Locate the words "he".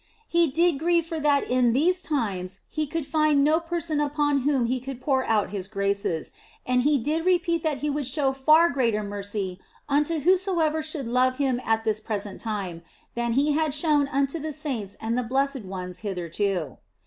0.27-0.49, 2.67-2.87, 4.65-4.79, 6.81-6.97, 7.85-7.89, 13.33-13.51